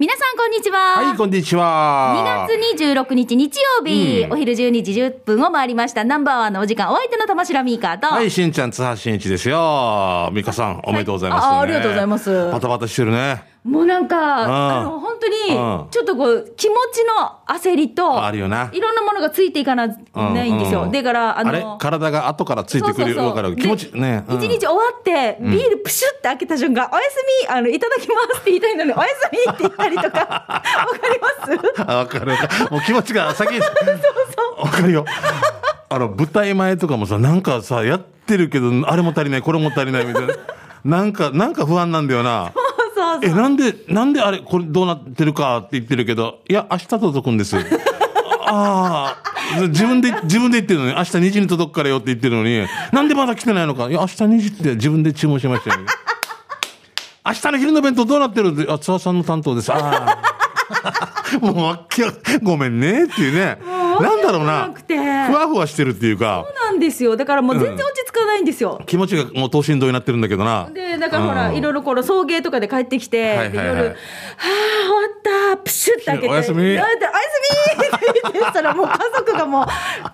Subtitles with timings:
[0.00, 0.78] 皆さんこんにちは。
[0.96, 2.48] はい、こんにちは。
[2.48, 6.02] 2月26日日曜日、うんお昼12時10分を回りました。
[6.02, 10.28] ナンバーワンのお時間、お相手の玉城ミーカーと、はい、しんちゃん、津波しんいちですよ。
[10.32, 13.44] 美香さん、おめでとうございます、ねあありがとうございますバタバタしてるね。
[13.66, 20.84] もうなんか、んあの、本当にうん、ちょっとこう、気持ちの焦りと、あるよないろんなものがついていかなないんですよ。
[20.84, 23.24] うんだから、あの、体が後からついてくるよ。
[23.26, 23.56] わかる。
[23.56, 24.24] 気持ち、でね。
[24.28, 30.62] うん一日終わって、ビールプシュって開けた瞬間、おやすみ、あの、いただきますって言いたいのに、 おやすみって言ったりとか、わか
[31.12, 31.82] ります？
[31.90, 32.70] あわかるわかる。
[32.70, 33.60] もう気持ちが先に。
[33.60, 33.72] そう
[34.56, 34.64] そう。
[34.64, 35.04] わかるよ。
[35.88, 40.34] あの、舞台前とかもさ、なんかさ、やってるけど、あれも足りない、これも足りないみたいな。
[40.84, 42.52] なんか、なんか不安なんだよな。
[43.22, 47.56] え、なんで、なんであれ、これどうなってるかって言ってるけど、いや、明日届くんです。
[48.48, 53.88] ああ、自分で、自分で言ってるのに、明日2時に届くからよって言ってるのに、なんでまだ来てないのか。
[53.88, 55.86] いや、明日2時って自分で注文しましたよ、ね。
[57.26, 59.72] 明日の昼の弁当どうなってるって、あ、津田さんの担当です。
[59.72, 60.36] ああ。
[61.40, 63.58] もうわっきゃ、ごめんねっていうね。
[64.00, 64.72] なんだろうな。
[65.28, 67.16] ふわふわしてるっていうか、そうなんですよ。
[67.16, 68.82] だからもう全然落ち着かないんですよ。
[68.86, 70.68] 気持ちがもう等身同になってるんだけどな。
[70.72, 76.62] で、だからほら、うんいろいろこの送迎とかで帰ってきて、はいはいはいで夜、はあ、終わった、プシュって開けて、おやすみ
[77.46, 79.66] すみって言ってたら、もう家族がも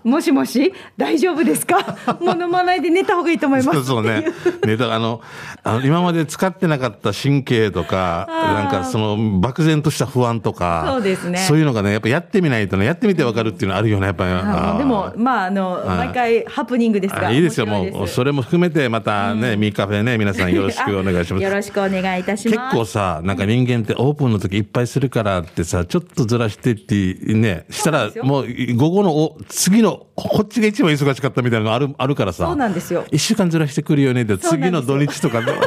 [0.04, 1.78] う、もしもし、大丈夫ですか？
[2.20, 3.84] もう飲まないで寝た方がいいと思います。
[3.84, 4.24] そうね。
[4.66, 5.20] ね、だからあの、
[5.64, 14.24] あの、今まで使ってなかった神経とか、なんかその、漠然とした不安とか、そうですねそういうのがね、やっぱやってみないとね、やってみてわかるっていうのあるよね、やっぱ
[14.72, 14.78] り。
[14.78, 17.28] でも、まあ、あの、はい毎回ハプニングですが。
[17.28, 21.44] あいいですよ、もう、それも含めて、またね、ミーカフェね、皆さんよろしくお願いします。
[21.44, 22.76] あ よろしくお願いいたし結ます。
[22.76, 26.94] 構さ、なんか人間ってオープンの時いっぱいするからってさ、ちょっとずらしてって
[27.24, 32.46] ね、したらもう午後のお次の、こっちが一番忙しかったみたいなのがあるあるからさ。
[32.46, 35.52] そうなんですよ一週間ずらしてくるよねって、次の土日とかで。
[35.52, 35.58] は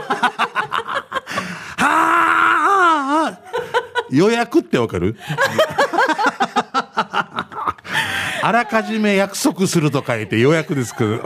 [1.78, 3.40] あ
[4.12, 5.16] 予約ってわかる？
[8.42, 11.24] あらかじめ約束すると書いて予約ですけど。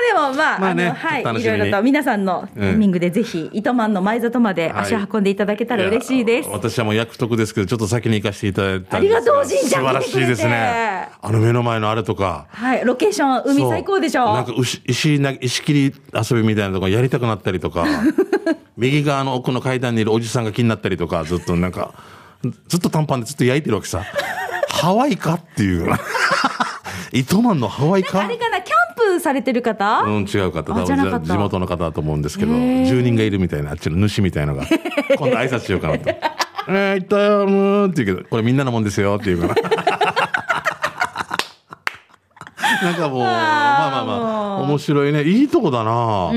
[0.00, 6.48] まあでもまあ、まあねのはい、いろいろと皆さんのタイミングでぜひ、糸満の前里まで足を運んでいただけたら嬉しいです。
[6.48, 9.82] や私はもう約束ですけど、ちょっと先に行かせていただいたありがとうじいちゃん。
[9.82, 11.08] 素晴らしいですね。
[11.20, 12.46] あの目の前のあれとか。
[12.50, 17.84] はい、ロケーション、海最高でしょなんか石石な石切り遊びみたいなとこやりたくなったりとか。
[18.76, 21.92] 右側の奥の階段にいるおじさんが気になったりとかずっとなんか
[22.68, 24.02] ずっと短パンでずっと焼いてるわけさ。
[24.68, 25.86] ハワイかっていう。
[27.12, 28.48] 糸満のハワイかあれか
[29.20, 34.64] されてる方、うん、違う方、あ多分地元の方だと思うんですけど、住人がいるみたいな、あっちの主みたいのが、
[35.16, 36.10] 今度挨拶しようかなと。
[36.68, 39.79] えー、行ったよ、もうって言うけど、これみんなのもんですよって言うから。
[42.84, 44.12] なんかもう、まあまあま
[44.58, 45.22] あ、面白いね。
[45.22, 46.30] いいとこだな、あ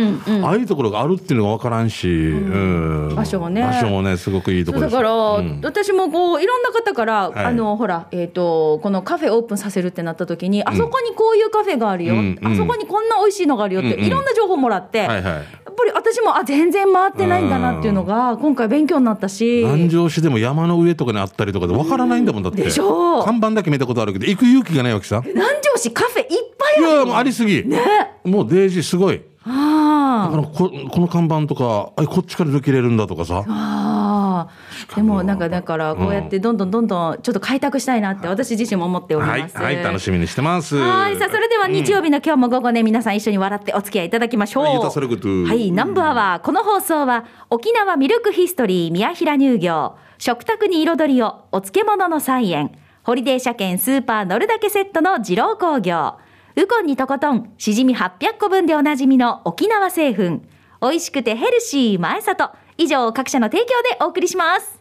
[0.49, 3.13] あいうところがあるっていうのがわからんし、うん。
[3.15, 3.61] 場所もね。
[3.61, 4.79] 場所もね、すごくいいとこ。
[4.79, 5.61] だから、うん。
[5.63, 7.45] 私もこういろんな方から、はい。
[7.45, 12.39] あのほら、えー、とこのカフェオープンさせるってなった時に、あそこにこういうカフェがあるよ、うん。
[12.41, 12.53] うん。
[12.53, 14.07] あそこにこんな美味しいのがあるよって、うんうん。
[14.07, 15.23] いろんな情報もらって、はいはい。
[15.25, 19.63] やっぱり私もあ全然回ってないんだなっていうのが今回勉強になったし。
[19.65, 22.63] 南城市でも山の上とかにあったりとかでわからないんだもんだって。
[22.63, 23.25] でしょう。
[23.25, 25.21] 看板だけ見たことあるけど、行く勇気がないわけさ。
[25.25, 26.25] 南城市カフェ
[26.57, 27.63] ぱいあるいや、もうありすぎ。
[27.65, 27.79] ね
[28.23, 29.17] もうデイジーすごい。
[29.17, 33.43] だあからここの看板とか、あこっちから抜けれるんだとかさ。
[33.47, 39.57] ああでもなんかだからこうやってどんどんどんどんちょっと開拓したいなって私自身も思っておりはい、ます。
[39.57, 40.75] はい、楽しみにしてます。
[40.77, 41.17] はい。
[41.17, 44.65] さあ、それでは日曜日の今日も午後ね、皆さん一緒に笑ってお付き合いいただきましょう。
[44.65, 45.71] はい。
[45.71, 52.71] ナンバーは、この放送は、沖縄ミルクヒストリー宮平乳業、食卓に彩りを、お漬物の菜園、
[53.03, 56.15] ホリデー車検スーパー乗るだけセットの二郎工業、
[56.55, 60.41] ウコンにとことん、しじみ800個分でおなじみの沖縄製粉、
[60.81, 64.79] 美味しくてヘルシー前里、以上各社の提供でお送りします。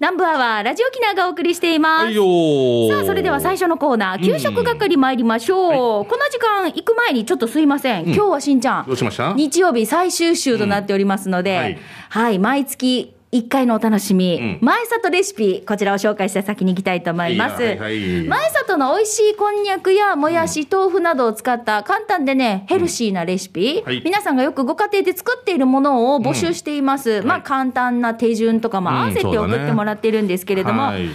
[0.00, 2.14] 南部アワーラジオキナがお送りしています。
[2.14, 6.04] さあ、それでは最初のコーナー、給食係参りましょう。
[6.04, 8.06] この時間行く前にちょっとすいません。
[8.06, 8.86] 今日はしんちゃん。
[8.86, 9.34] どう、しました？
[9.34, 11.58] 日曜日最終週となっておりますので、うん。
[11.58, 11.78] はい。
[12.10, 14.58] はい、毎月1回のお楽しみ、うん。
[14.62, 17.62] 前里レシピ、こちらを紹介して先に行きたいと思います。
[17.62, 18.26] はいはいはい。
[18.26, 24.00] 前里の美味しいこんにゃくやもやし、豆腐などを使った簡単でね、ヘルシーなレシピ、はい。
[24.02, 27.20] 皆さんがよくご家庭で作っているものを募集しています。
[27.20, 31.02] まあ、簡単な手順とかも合わせて送ってもらってるんですけれども、はい。
[31.02, 31.12] 今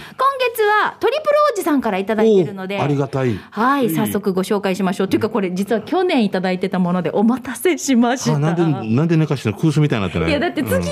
[0.52, 2.78] 月はトリプル王子さんからいただいてるので。
[2.78, 3.36] おありがたい。
[3.50, 5.08] はい、早速ご紹介しましょう。
[5.08, 8.36] というかこれ実は去年いただいてたものでお待たせしました。
[8.36, 8.62] あなんで、
[8.94, 10.88] なんで寝かしての空襲みたいになってないいやだって月1回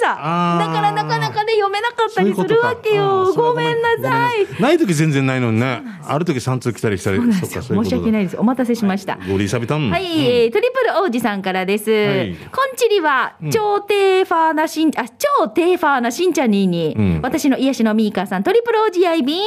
[0.00, 4.44] さ、からなかなかね読めなかったりするわけそういうごめんなさい。
[4.60, 5.82] なさい時全然ないのにね。
[6.06, 7.18] ある時3通来たりしたり。
[7.18, 8.36] そうなんですよそっか申し訳ないです。
[8.36, 9.16] お待たせしました。
[9.16, 9.90] ゴリーサビタン。
[9.90, 11.90] はい、えートリプル王子さんからです。
[11.90, 15.04] はいこんちりは、超低ファーなしん、あ、
[15.38, 19.42] 超低ファーなしんちゃんにに、うん私の癒しのミーカーさん、トリプル王子やいびん。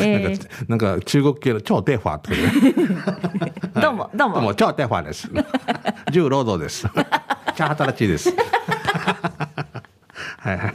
[0.00, 0.36] え
[0.68, 4.34] なんか、なんか中国系の超テーファーってこどうも、どうも。
[4.34, 5.30] どうも、超テーファーです。
[6.10, 6.86] 重労働です。
[7.56, 8.34] 超働きです。
[10.42, 10.74] はいはい。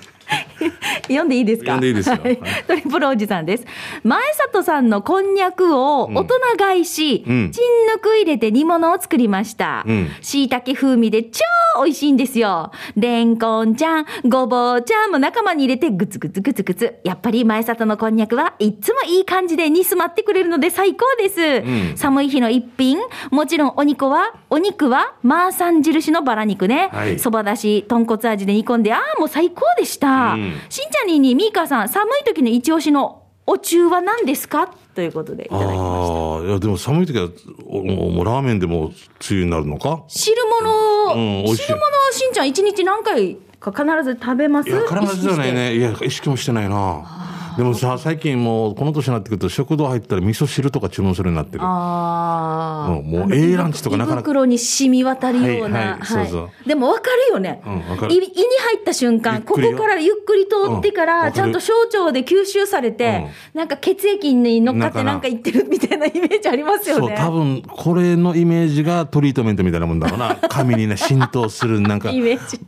[1.07, 1.73] 読んでいいですか？
[1.75, 2.37] 読んでいいですよはい
[2.67, 3.65] トリプルおじさんです。
[4.03, 4.19] 前
[4.51, 10.09] 里さんのこんにゃくを大人買いし、うんチンヌク入れて煮物を作りましたうん。
[10.21, 11.41] 椎茸風味で超
[11.83, 12.71] 美味しいんですよ。
[12.95, 16.95] レンコンちゃん、ごぼうちゃんも仲間に入れてグツグツグツグツ。
[17.03, 21.59] やっぱり前里のこんにゃくはいっつもいい感じで煮詰まってくれるので最高です。
[21.61, 22.97] ん寒い日の一品。
[23.31, 26.89] もちろんお肉は、お肉はマーサン印のバラ肉ね。
[26.91, 30.33] はいそばだし、豚骨味で煮込んで、ああ、もう最高でした。
[30.33, 34.71] うんしんちゃんにに、みーかさん、寒い時の一押しのお中は何ですか？
[34.93, 35.83] ということでいただきました。
[35.83, 37.29] ああ、いや、でも寒い時は、
[37.65, 38.93] おもうラーメンでも梅
[39.31, 40.03] 雨になるのか？
[40.07, 41.17] 汁物、う
[41.51, 44.69] ん汁物はしんちゃん一日何回か必ず食べます？
[44.69, 45.75] いや、必ずじゃないね。
[45.75, 47.26] いや、意識もしてないな。
[47.57, 51.63] でもさ、最近もう、この年になってくると、食堂入ったら味噌汁とか注文するようになってる。
[51.63, 54.21] ああ、うんもう A ランチとかなかなか。
[54.21, 56.67] 胃袋に染み渡るような、はいはいそうそう。
[56.67, 58.13] でも分かるよね、うんわかる。
[58.13, 70.35] 胃胃に入った瞬間ここからゆっくり通ってからちゃんと小腸で吸収されて、なんか血液に乗っかってなんかいってるみたいなイメージありますよそう、ね多分、これのイメージがトリートメントみたいなもんだろうな。
[70.49, 72.59] 髪にね、浸透する、なんか、イメージ。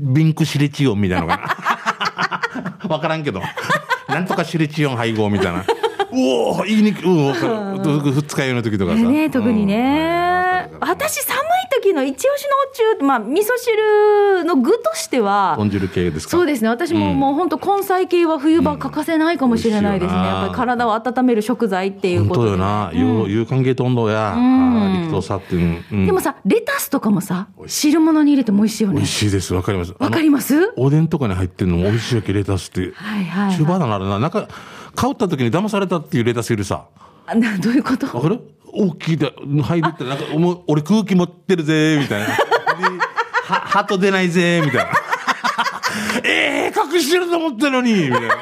[0.00, 1.56] ビンクシリチオンみたいなのか
[2.78, 2.88] な。
[2.88, 3.42] わからんけど。
[4.08, 5.64] なんとかシリチオン配合みたいな。
[6.10, 7.04] おお言いにくい。
[7.04, 8.12] うん、わかる。
[8.12, 8.98] 二日酔いの時とかさ。
[8.98, 10.28] ね特にね、うん
[10.80, 11.57] 私寒い
[11.88, 16.30] 時の一押しのお中まあ味噌汁の具としては豚汁系ですか？
[16.30, 22.90] そうですね私ももう本当根菜系は冬場欠かせないかもしれないですね、うんやっぱり体を温める食材っていう本当ことで、ね、よな。
[22.92, 25.84] 有有関係と温度や、力とさっていう。
[25.92, 29.54] うんでもさレタスとかもさ汁物に入れても美味しいよ美ね味しいです。
[29.54, 29.94] わかります。
[29.98, 30.72] わかります？
[30.76, 32.92] おでんとかに入ってるのも美味しいわけ、レタスって。
[32.94, 34.18] はいはいはい中華だな、あれな。
[34.18, 34.48] なんか、
[34.94, 36.84] 買った時に騙されたっていうレタスいるさ。
[37.60, 38.06] どういうこと？
[38.06, 38.40] わかる？
[38.72, 39.32] 大きいで、
[39.62, 42.26] 入ってなんか、もう俺空気持ってるぜ、みたいな。
[42.28, 44.90] では、鳩出ないぜ、みたいな。
[46.24, 48.36] え えー、隠してると思ったのに、みたいな。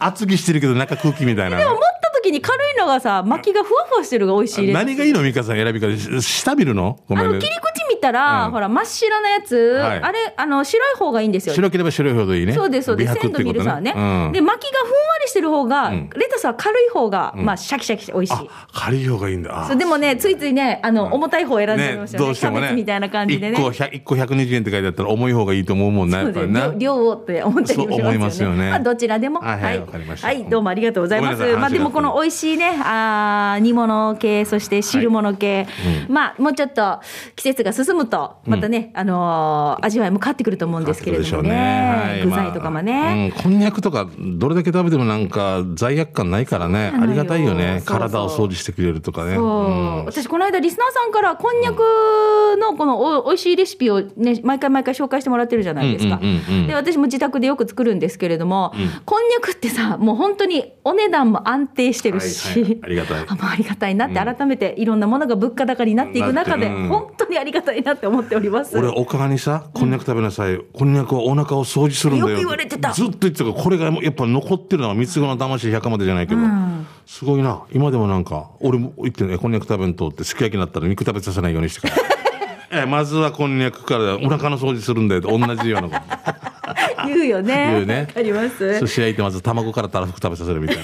[0.00, 1.56] 厚着してるけど中空気みたいな。
[1.58, 5.96] でも持った時に軽いのがさ巻きがふわふわしてるが美味しいレタス何がいいのミカさん選び方。
[6.20, 7.00] し下見るの？
[7.08, 7.52] ごめんねあの切り。
[7.60, 12.52] 口見たら、うんほら真っ白なやつ、はいあれあの白い方がいいんですよ白ければ白いほどいいね。
[12.52, 13.14] そうです、そうです。
[13.14, 13.92] 鮮度見るさはね。
[13.96, 18.34] うんで、巻きがふんわりしてる方が、んレタスは軽い方が、まあ、シャキシャキして美味しい。
[18.34, 19.62] あ、軽い方がいいんだ。
[19.62, 22.26] あそうでもね、ついついね、あの、重たい方を選んでましたよね。
[22.26, 22.60] どうしてもね。
[22.60, 23.58] キャベツみたいな感じでね。
[23.58, 26.66] 1個100、一個120円って書いてあったら重い方がいいと思うもんな、やっぱりな。
[26.66, 27.96] 量量をって思ったりもしますよね。
[27.96, 29.40] そう思いますよねまあ、どちらでも。
[29.40, 31.36] はいはいわかりましたはい、どうもありがとうございます。
[31.36, 35.66] ごめんなさいまあ、でもこの美味しいね、あー煮物系、そして汁物系、
[36.08, 37.00] まあ、もうちょっと
[37.36, 42.22] 季節が進むと、またね、あのー味わいも変わってくると思うんですけれどもね。
[42.24, 42.92] 具材とかもね。
[42.92, 46.92] まあうん、こんにゃくとか、どれだけ食べてもなんか罪悪感ないからね。
[46.94, 47.80] ありがたいよね。
[47.80, 48.08] そうそう。
[48.08, 49.36] 体を掃除してくれるとかね。
[49.36, 50.04] そう、うん。
[50.04, 51.80] 私この間リスナーさんからこんにゃく
[52.60, 56.66] のこのおおいしいレシピをね毎回毎回紹介してもらってるじゃないですか、うんうんうんうん。
[56.66, 58.72] で私も自宅でよく作るんですけれども、
[59.04, 62.78] こんにゃくってさもう本当にお値段も安定してるし、はいはい。
[62.82, 63.26] ありがたい。
[63.48, 70.58] ありがたいなって改めていろんなものが物価高になっていく中で、本当にありがたいなって思っております俺、おかがにさ、こんにゃく食べなさい。
[70.58, 72.30] こんにゃくはお腹を掃除するんだよ。
[72.30, 76.40] よく言われてたずっと言ってたから、これがやっぱ残ってるのは三つ子の魂100までじゃないけど、
[77.06, 77.62] すごいな。
[77.72, 82.02] 今でもなんか、俺も言ってね、こんにゃく食べんとって、すき焼きになったら肉食べさせないようにしてから。
[82.82, 86.48] えまずはこんにゃくからお腹の掃除するんだよと同じようなこと。
[87.06, 90.82] 言うよね言うねわかります寿司焼いてまず卵からたらふく食べさせるみたいな。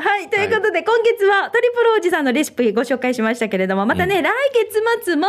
[0.00, 0.28] はい。
[0.28, 5.26] ということで、今月はトリプルおじさんのレシピご紹介しましたけれども、またね、来月末も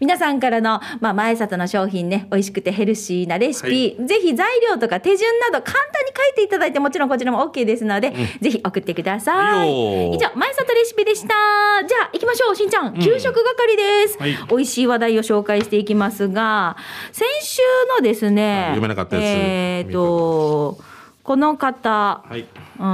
[0.00, 9.70] 皆さんからの、まあ、前里の商品ね、美味しくてヘルシーなレシピ、ぜひ材料とか手順など簡単に書いていただいて、もちろんこちらも OK ですので、ぜひ送ってください。
[10.12, 11.28] 以上、前里レシピでした。
[11.86, 12.56] じゃあ、行きましょう。
[12.56, 14.18] しんちゃん、給食係です。
[14.18, 16.76] はい美味しい話題を紹介していきますが、
[17.12, 17.62] 先週
[17.96, 20.78] のですね、読めなかったえっ、と、
[21.26, 22.42] この方、はい。
[22.42, 22.86] うーん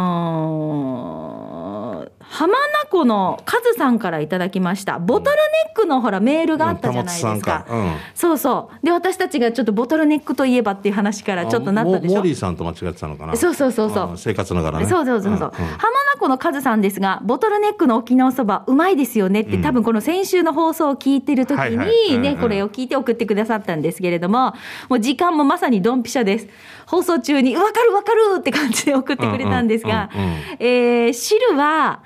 [2.20, 2.58] 浜名
[2.90, 4.98] 湖のカズさんからいただきました。
[4.98, 7.66] ボトルネックのほらメールがあったじゃないですうんか。
[7.66, 8.86] 玉津さんかうんそうそう。
[8.86, 12.24] で、私たちがちょっとボトルネックといえばっていう話からちょっとなったでしょモモー。
[12.24, 13.36] リーさんと間違ってたのかな。
[13.36, 14.86] そうそうそうそうあ生活の柄ね。
[14.86, 21.88] そうそうそうそう、浜名湖のカズさんですが、ボトルネックの沖縄そば、うまいですよねって、多分この先週の放送を聞いてる時はいはい。
[21.88, 22.22] うんうん。
[22.22, 24.54] にね、これを聞いて送ってくださったんですけれども、
[24.88, 26.48] もう時間もまさにドンピシャです。
[26.86, 32.00] 放送中に、わかるわかるって感じで送ってくれたんですがうんうんうんうん、えー汁は、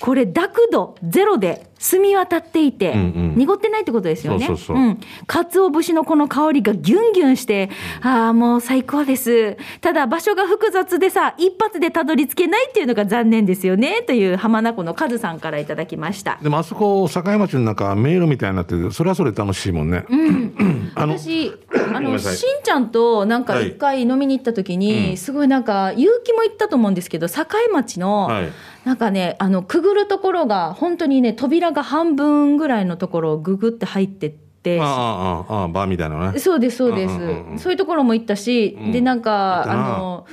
[0.00, 3.34] これ、濁度ゼロで澄み渡っていて、うんうん。
[3.36, 4.46] 濁ってないってことですよね。
[4.46, 4.84] そうそうそう。
[4.90, 5.00] ん。
[5.26, 7.70] 鰹節のこの香りがギュンギュンして、
[8.02, 9.56] ああ、もう最高です。
[9.80, 16.38] ただ場所が複雑でさ、一発でたどり着けないっていうのが残念ですよね、という浜名湖のカズさんからいただきました。
[16.42, 20.04] でもあそこ境町の中迷路みたいになっててそれはそれ楽しいもんね。
[20.94, 21.52] あの私、
[21.94, 23.68] あの、しんちゃんとなんかはい。
[23.68, 28.52] 一回飲みに行った時に、すごいなんか、結城も行ったと思うんですけど、境町の、はい。
[28.84, 36.38] なんかね、あの、くぐるところが、本当にね、扉が半分ぐらいのところをぐぐって入ってって、ああああああバーみたいなのね。
[36.38, 40.26] そうです、そうです、うんうんうんそういうところも行ったし、うんで、なんか、あの、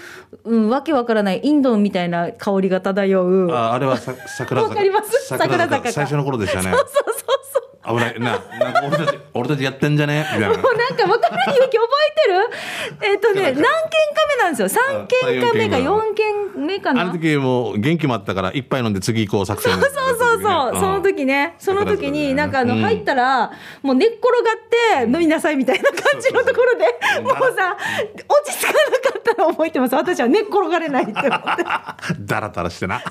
[0.43, 3.51] うん、わけわからないインドみたいな香りが漂う。
[3.51, 4.69] ああれはさ桜坂。
[4.69, 5.27] わかります？
[5.27, 6.71] 桜坂か最初の頃でしたね。
[6.71, 7.97] そうそうそうそう。
[7.97, 10.25] 危ないななんか俺たち俺たちやってんじゃね？
[10.35, 10.57] みたいな。
[10.57, 13.11] もうなんかわからん勇気覚えてる？
[13.11, 13.63] えっとね、何件か
[14.37, 14.81] 目なんですよ。
[14.83, 17.01] 3件か目かあ4件目かな。
[17.01, 19.73] あの時もう元気もあったから一杯飲んで次行こう作戦。
[19.73, 19.91] そうそう
[20.45, 24.27] そうその時ね、その時に、なんかあの、うん入ったら、もう寝っ転
[24.97, 26.85] がって飲みなさいみたいな感じのところで、
[27.21, 27.75] もうさ、
[28.29, 28.75] 落ち着かな
[29.11, 29.95] かったの覚えてます。
[29.95, 31.63] 私は寝っ転がれないって思って。
[32.19, 33.01] ダラダラしてな。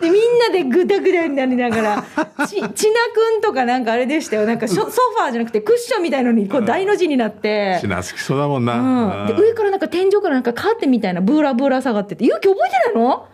[0.00, 2.04] で、みんなでぐだぐだになりながら、
[2.46, 4.46] ち、ちなくんとかなんかあれでしたよ。
[4.46, 7.86] なんかショソファーじゃなくてクッションみたいのに、こう大の字になってし。
[7.88, 8.74] な好きそうだもんな。
[8.74, 9.26] うん。
[9.28, 13.26] で、上からなんか天井からなんかカーテンみたいなブーラブーラ下がってて、勇気覚えてないの？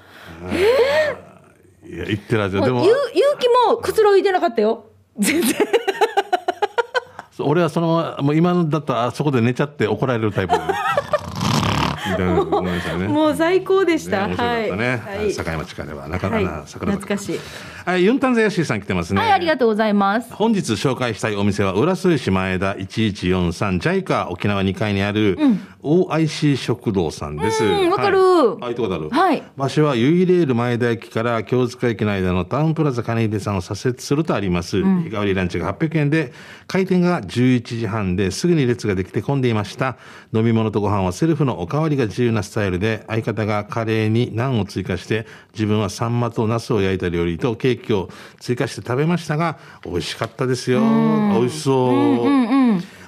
[1.89, 4.85] いや言ってらっしゃるでももうゆ勇気もくつろいでなかったよ。
[5.19, 5.55] 全然。
[7.41, 10.75] 俺はそのもう今だったらあそこで寝ちゃって怒られるタイプだね。
[12.11, 13.09] みたいなごめんなさいね。
[13.09, 14.27] もう最高でした。
[14.27, 14.43] ねた
[14.77, 15.03] ね。
[15.05, 15.35] はい。
[15.35, 17.41] 境町からはなかはないか桜懐かしい。
[17.89, 19.21] はい、ユンタンザヤシーさん来てますね。
[19.23, 20.31] はい、ありがとうございます。
[20.35, 25.39] 本日紹介したいお店は浦添市前田1143ジャイカ沖縄2階にある
[25.83, 27.65] OIC 食堂さんです。
[27.65, 29.09] うんわかるはい、あ、行ったことある。
[29.09, 34.83] はい場所はユイレール前田駅から京塚駅の間のタウンプラザ金秀さんを左折するとあります。
[34.83, 36.35] 日替わりランチが800円で、
[36.67, 39.97] 開店が11時半ですぐに列ができて混んでいました。
[40.35, 48.09] 飲み物とご飯はセルフのおかわりが自由なスタイルで、相方がカレーにナンを追加して、自分はサンマとナスを焼いた料理とケーキを
[48.41, 50.81] 追加して食べましたが、美味しかったですよ。
[50.81, 52.49] 美味しそう。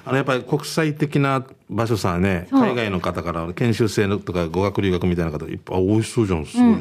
[0.03, 6.75] あのやっぱり国際的な場所さね、海外の方から研修生のとか語学留学みたいな方いっぱい、あ美味しそうじゃん、すごい。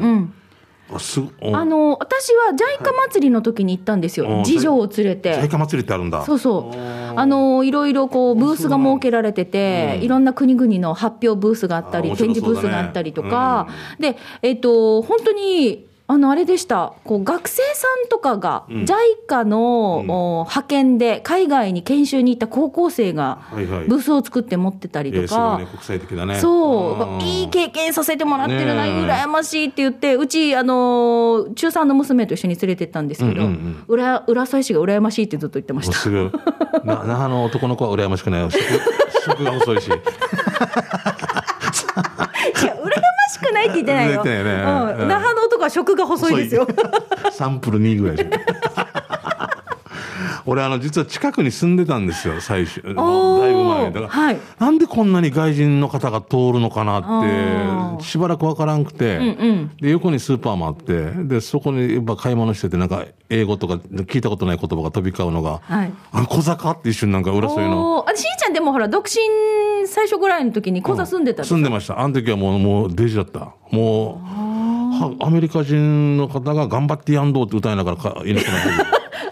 [0.93, 4.27] あ、すごおあの、私はジャイカ祭りの時に行ったんですよ。
[4.27, 5.35] はい次女を連れて。
[5.35, 6.25] ジャイカ祭りってあるんだ。
[6.25, 7.19] そうそう。
[7.19, 13.69] あの、いろいろこう、ブースが設けられてて、いろんな国々の発表ブースがあったり、あ面展示ブースがあったりとか、
[13.99, 16.95] で、えっと、本当に、あの、あれでした。
[17.05, 26.41] こう、学生さんとかが、ジャイカの、お派遣で海外に研修に行った高校生がはいはい、ブースを作って持ってたりえーとかすごいね、、国際的だね。
[26.41, 27.21] そう、ん。
[27.21, 33.85] いい経験させてもらってるな、羨ましいって言って、うち、あの、中3の娘と一緒に連れてったんですけど、うんうんうん。
[33.87, 35.97] 浦浦添市が羨ましいってずっと言ってました。
[35.97, 36.33] すぐ、
[36.85, 38.51] な、那覇の男の子は羨ましくないよ。
[38.51, 38.61] 食
[39.27, 39.87] 食が細いし。
[42.63, 42.91] いや、羨ま
[43.29, 44.23] しくないって言ってないよ。
[44.99, 45.09] うん。
[45.09, 46.67] 那覇の男は食が細いですよ。
[47.31, 48.31] サンプル2ぐらいじゃん。
[50.47, 52.83] 俺あの実は近くに住んでたんですよ最初。
[52.83, 53.93] だいぶ前。
[53.93, 54.39] だから、はい。
[54.59, 57.97] なんでこんなに外人の方が通るのかなあっー。
[57.99, 61.13] てしばらくわからんくて、んで横にスーパーもあって。
[61.25, 65.93] でそこにやっぱ買い物しててなんか英語とか聞いたことない言葉が飛び交うのが、はい。
[66.13, 67.99] あ小坂って一瞬なんか浦添の。
[67.99, 68.11] おー。
[68.11, 72.01] あしーちゃんでもほら独身最初ぐらいの時に小座住んでたでしょ住んでました。
[72.01, 73.53] あの時はもうもうデジだった。
[73.71, 74.60] もうは
[75.21, 78.75] アメリカ人の方が「頑張ってやんどう」って歌いながらかいなくなってる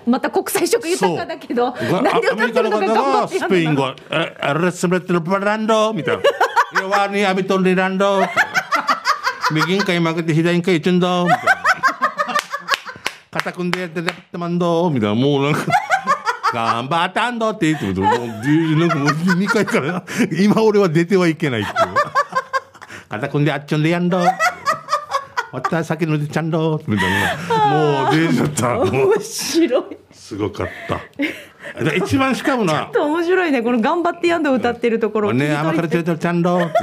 [0.06, 6.14] また国際色豊かだけどがなんでアメリカの方歌ってるのか頑張がってやんスペイン語「えレッスレットルパランド」みた。
[6.14, 6.22] いな
[6.80, 8.22] 「弱にアビトンリランド」
[9.52, 11.52] 右にかい曲げて左にかいチュンドみたいな
[13.32, 15.60] 「肩組んでやってやってまんど」みたいなもうなんか。
[16.50, 18.16] 頑張ったんだって言ってもう
[18.78, 21.76] なんかもう2回から今俺は出てはいけないっていう。
[23.08, 24.20] 肩組んであっちょんでやんど
[25.52, 27.10] また先のでちゃんどみたい
[27.48, 31.84] なもう出ちゃった面白いすごかった。
[31.84, 36.74] で一番しかもなちょっ、と面白いねこの頑張ってやんで歌ってるところね、甘辛ちょいとちゃんどって。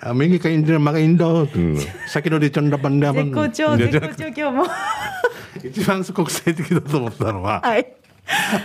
[0.00, 1.42] あ右かインド、マがインド。
[1.42, 3.12] う ん先のでちょんだばんだ。
[3.12, 4.66] 絶好調、絶好調、今日も。
[5.62, 7.86] 一番国際的だと思ったのは、はい。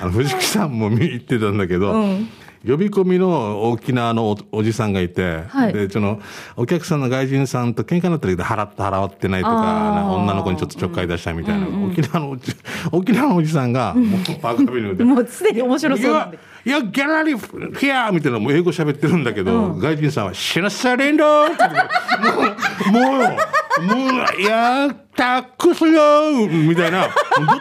[0.02, 2.30] あの藤木さんも見に行ってたんだけど、うん
[2.66, 5.74] 呼び込みの沖縄のおおじさんがいて、はい。
[5.74, 6.22] でその
[6.56, 12.56] お客さんの外人さんと喧嘩になったけど払って払ってないとか女の子にちょっとちょっかい出したみたいな、沖縄のおじ
[12.92, 15.04] 沖縄のおじさんが、もうバカビルで。
[15.04, 16.40] もうすでに面白そうなんで。
[16.66, 23.00] いや、ギャラリー、ヒアーみたいな、もう英語喋ってるんだけど、外人さんは、シナサレンドってもう、も
[23.82, 26.48] う、もう、いや、タックスよ!
[26.48, 27.10] みたいな、どっ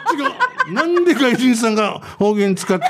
[0.09, 2.85] ちが、なんで外人さんが方言使って、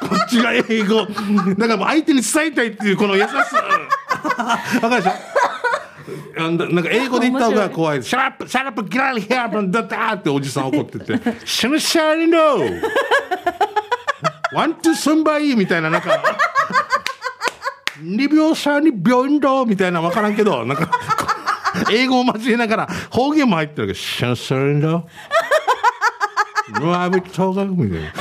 [0.00, 1.14] こっちが英語、だ
[1.56, 3.36] からもう相手に伝えたいっていう、この優しさ。
[4.82, 6.42] わかるでしょ？
[6.42, 8.02] あんだなんか英語で言った方が怖い。
[8.02, 12.38] シャラップ、シャラップ、ギャラリーヒアーだったっておじさん怒ってて、シナサレンド
[14.52, 16.20] ワン、ツー、スンバイみたいな、なんか、
[18.02, 20.90] 二秒差に病院だみたいなわからんけど、なんか、
[21.92, 25.04] 英語を交えながら、方言も入ってるけど、シャンサレンダー。
[26.80, 28.12] ラビットがみたいな。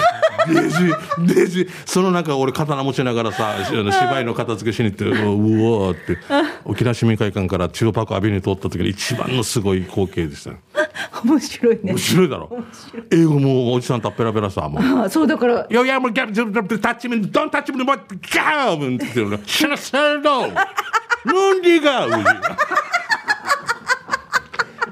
[0.49, 6.17] デジ、デジ、その中俺刀持ちながらさ、芝居の片付けしに行って、うわーって、
[6.65, 10.51] 沖縄市民会館から中央パークアビニュー通った時に一番のすごい光景でした。
[11.23, 11.97] 面白いね面。
[11.97, 12.63] 白いだろ。
[13.11, 15.01] 英語もおじさんたっぺらぺらさ、もう。
[15.05, 17.97] あそうだから、いやいや、もうギャル、タッチミン、ドンタッチミン、もう、
[18.33, 19.39] ガーブンって言ってるの。
[19.45, 22.15] シャラシャラドなんでが、うじ。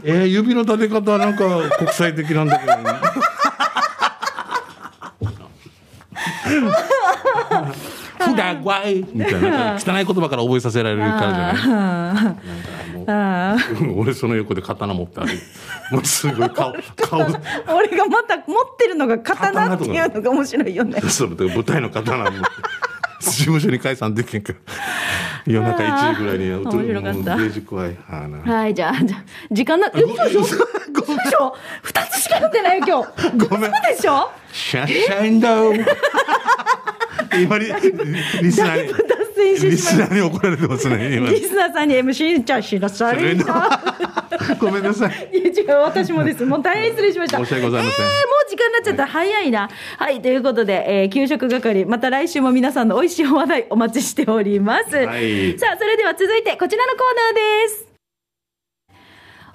[0.03, 1.45] えー、指の立て方はなんか
[1.77, 3.06] 国際的なんだけどね。
[8.19, 9.05] ふだわい。
[9.13, 9.75] みたいな。
[9.75, 12.35] 汚い言葉から覚えさせられるからじゃ
[13.05, 13.93] ない。
[13.95, 15.35] 俺その横で刀持って歩いて。
[15.91, 17.19] もうすごい顔顔。
[17.21, 18.45] 俺がまた持っ
[18.77, 20.99] てるのが刀っていうのが面白いよね。
[21.01, 22.39] 舞台の刀持って
[23.21, 24.53] 事務所に解散できんか。
[24.53, 24.59] ら
[25.53, 27.49] 夜中1時ぐらいに面白かった。
[27.49, 27.95] ジ怖い。
[28.45, 30.41] はい、じゃあ、じゃあ時間な、え、嘘でしょ？
[30.41, 31.55] 嘘でしょ？
[31.83, 33.47] 二つしか読んでないよ、今日。
[33.47, 33.71] ごめん。
[33.71, 34.29] 嘘でしょ？
[34.51, 35.85] シャンシャインダウン。
[37.41, 37.65] 今リ
[38.41, 38.93] リスナーに
[39.69, 41.29] リスナーに怒られてますね今。
[41.29, 43.79] リスナーさんに MC ちゃん知らされた。
[44.59, 45.29] ごめんなさい。
[45.37, 46.45] いや違う、私もです。
[46.45, 47.37] もう大変失礼しました。
[47.37, 48.05] 申し訳ございません。
[48.05, 48.11] えー
[48.87, 49.07] ちゃった。
[49.07, 49.69] 早いな。
[49.97, 54.95] はい、ということで、えー給食係、また来週も皆さんの美味しいお話題お待ちしております。
[54.95, 57.87] はいさあ、それでは続いてこちらのコーナーです。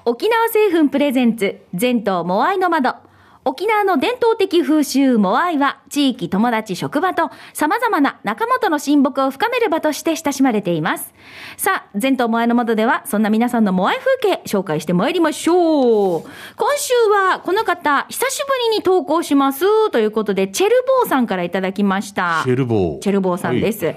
[0.04, 3.12] 沖縄製粉プレゼンツ、全島モアイの窓。
[3.44, 11.12] 沖縄の伝統的風習モアイは地域、友達、職場と様々な仲間との親睦を深める場として親しまれています。
[11.57, 16.22] さあ、全島モアイの窓ではそんな皆さんのモアイ風景紹介してまいりましょう。
[16.22, 16.31] 今
[16.76, 22.42] 週はこの方、久しぶりに投稿しますということで、チェルボーさんからいただきました。
[22.44, 23.96] シェルボーチェルボーさんです。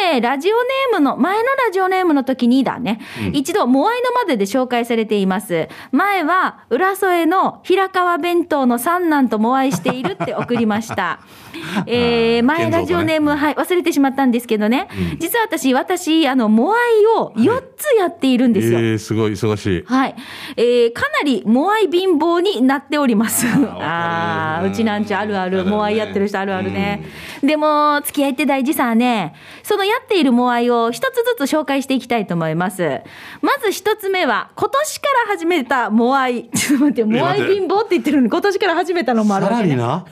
[0.00, 3.00] 前、ラジオネームの、前のラジオネームの時にだね、
[3.32, 5.68] 一度、モアイの窓で紹介されています。
[5.90, 11.20] 前は、浦添の平川弁当の三男とモアイしているって送りました。
[11.86, 14.88] えー、前ラジオネーム、はい、忘れてしまったんですけどね。
[15.18, 18.78] 実は私、私、あの、モアイを4つやっているんですよ。
[18.78, 20.14] えー、すごい忙しいはい。
[20.56, 23.46] えー、かなりモアイ貧乏になっております。
[23.46, 27.04] ああー、うちなんちゅあるある、モアイやってる人あるあるね。
[27.42, 29.34] でも、付き合いって大事さね。
[29.62, 33.00] そのやっているモアイを一つずつ紹介していきたいと思います。
[33.42, 36.48] まず一つ目は、今年から始めたモアイ。
[36.54, 39.76] ちょっと待って、モアイ貧乏って言ってるのに、今年から始めたのもあるさわけね。
[39.76, 40.04] らにな？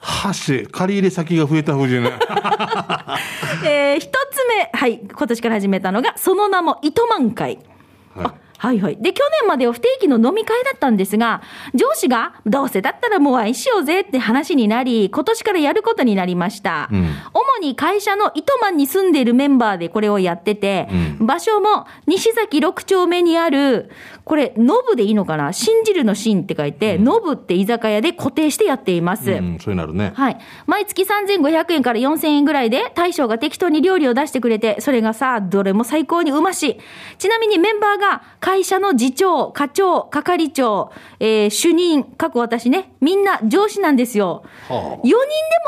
[0.00, 2.12] 箸借り入れ先が増えた風じゃない
[3.64, 7.58] えー、一つ目、はい、今年から始めたのが、その名も糸満会。
[8.14, 8.26] はい。
[8.26, 8.96] あはいはい。
[8.96, 11.42] で、去年までは不定期の飲み会だったんですが、
[11.74, 16.88] 上司が、どうせだったらもう愛しようぜって話になり、今年からやることになりました。
[16.92, 23.90] うん主に会社の糸満に住んでいるメンバーでこれをやってて、場所も西崎6丁目にある、
[24.24, 25.52] これ、ノブでいいのかな？
[25.52, 29.32] 信じるの信って書いて、ノブって居酒屋で固定してやっています。
[29.32, 30.38] うん、そういうのあるねはい。
[30.66, 36.78] 毎月3500円から4000円ぐらいで、大将が適当に料理を出してくれて、それがさ、どれも最高にうまし。
[37.18, 38.22] ちなみにメンバーが、
[38.52, 44.44] 会社の次長、課長、係長、えー主任、過去私ね、みんな上司なんですよ。
[44.68, 45.16] は4人で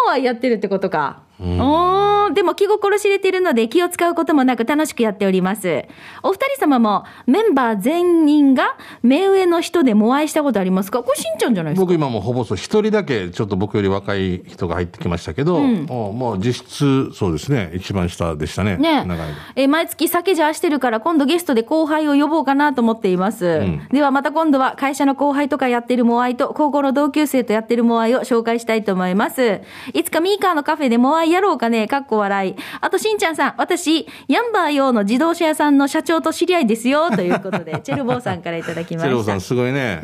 [0.05, 1.24] もはやってるってことか。
[1.41, 5.85] おーでも気心知れてるので気を使うこともなく楽しくやっております。
[6.23, 11.03] お二人様もメンバー全員が目上の人でもお会いしたことありますか？
[11.03, 11.85] これしんちゃんじゃないですか？
[11.85, 17.73] 僕今もうほぼそう一人だけちょっと僕より若い人が入ってきましたけど、もうもう実質そうですね。
[17.75, 18.77] 一番下でしたね。
[18.77, 19.05] ね。
[19.05, 29.61] 長い間えー毎月酒じゃあしてるから今度ゲストで後輩を呼ぼうかなと思っています、ではまた今度は会社の後輩とかやってるモアイと高校の同級生とやってるモアイを紹介したいと思います。
[29.93, 32.55] いつかミーカーのカフェでモアイやろうかね、かっこ笑い。
[32.81, 39.41] あと、しんちゃんさん、私、ヤンバー用の自動車屋さんの社長と知り合いですよ、ということで、チェルボーさんからいただきましたチェロさん。
[39.41, 40.03] すごいね。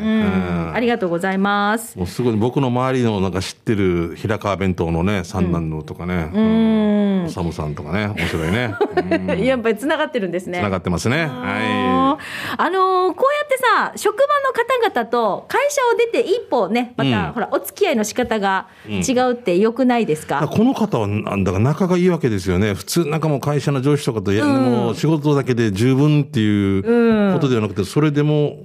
[0.74, 1.98] ありがとうございます。
[1.98, 7.24] もうすごい僕の周りのなんか知ってる平川弁当のね三男のとかね、うん。
[7.26, 8.74] おさむさんとかね面白いね。
[8.96, 10.58] うんやっぱり繋がってるんですね。
[10.58, 11.26] 繋がってますね。
[11.26, 20.26] はーあのーこうやってさ、職場の方々と会社を出て一歩ね、また、うんほら、お付き合いの仕方が違うってよくないですい。
[20.26, 22.74] か、この方はなんだか仲がいいわけですよね。
[22.74, 28.58] 普通なんかもう会社の上司とかとや、もう仕事だけで十分っていうことではなくて、それでも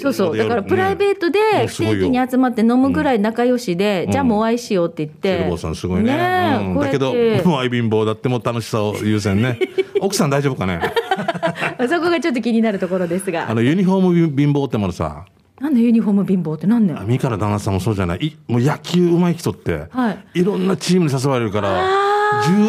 [0.00, 0.36] そうそう。
[0.36, 5.38] だからプライベートで不定期に集まって飲むぐらい仲良しで、じゃあもうお会いしようって言って。
[5.38, 6.16] チェルさんすごいね。
[6.80, 9.58] だけど、てもう愛貧乏だってもう楽しさを優先ね。
[10.00, 10.80] 奥さん大丈夫かね？
[11.88, 13.54] そこがちょっと気になるところですあが。
[13.54, 15.24] の、ユニフォーム貧乏ってものさ、
[15.60, 17.00] なんでユニフォーム貧乏ってなんだよ。
[17.04, 18.18] 三から旦那さんもそうじゃない。
[18.18, 21.82] いもう野球上手い人って、はいいろんなチームに誘われるから、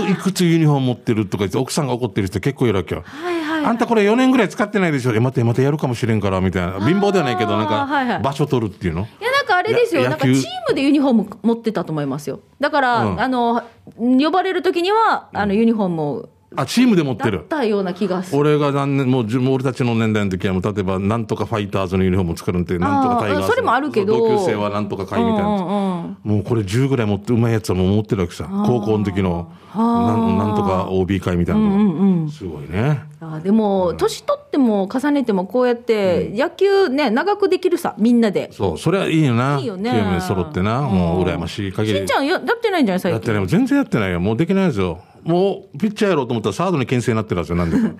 [0.06, 3.04] 十いくつユニフォーム持ってるとか言って、奥さんが怒ってる人結構いるわけよ。
[3.06, 3.66] はいはい。
[3.66, 5.14] あんたこれ4年ぐらい使ってないでしょ？
[5.14, 6.80] え、待って、またやるかもしれんから、みたいな。
[6.86, 9.02] 貧乏ではないけど、なんはいはいか、場所取るっていうの？
[9.02, 10.02] いや、なんかあれですよ。
[10.02, 10.36] やなんかチー
[10.68, 12.40] ムでユニフォーム持ってたと思いますよ。
[12.60, 13.62] だから、うんあの、
[13.98, 17.46] 呼ばれる時には、あの、ユニフォームを、あ、チームで持ってる。
[17.48, 18.40] たような気がする。
[18.40, 23.48] 俺が何年、もうもう俺たちの年代の時は、もう例えば、なんとかファイターズのユニフォームを作るんで、なんとかタイガースの。
[23.50, 25.48] それもあるけど同級生はなんとか会みたいな。
[25.48, 28.46] うんうんうんもうこれ10ぐらい持って、うまいやつはもう持ってるわけさ。
[28.66, 32.32] 高校の時の、なんなんとか OB 会みたいなのが。
[32.32, 33.02] すごいね。
[33.22, 38.50] あでも、年取っても重ねてもこうやって野球ね、長くできるさ、みんなで。
[38.52, 39.60] そう、それはいいよな。
[39.60, 40.82] いいよねチームで揃ってな。
[40.82, 42.00] もう羨ましい限り。
[42.00, 43.16] しんちゃんややってないんじゃない最近。
[43.16, 43.48] やってない。
[43.48, 44.20] 全然やってないよ。
[44.20, 45.00] もうできないですよ。
[45.24, 47.96] もう、ピッチャーやろうと思ったらサードに牽制になってるはずよ、 なんでピッ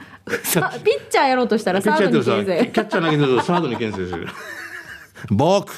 [1.10, 4.28] チャーやろうとしたらサードに牽制キャッチャー投げてるとサードに牽制する。
[5.32, 5.74] ボーク